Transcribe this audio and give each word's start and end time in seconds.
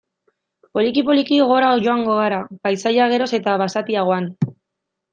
Poliki-poliki 0.77 1.37
gora 1.51 1.69
joango 1.89 2.17
gara, 2.23 2.41
paisaia 2.65 3.11
geroz 3.15 3.31
eta 3.43 3.57
basatiagoan. 3.67 4.31